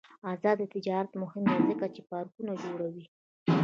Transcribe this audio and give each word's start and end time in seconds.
آزاد 0.31 0.59
تجارت 0.75 1.11
مهم 1.23 1.43
دی 1.51 1.59
ځکه 1.69 1.85
چې 1.95 2.01
پارکونه 2.09 2.53
جوړوي. 2.63 3.05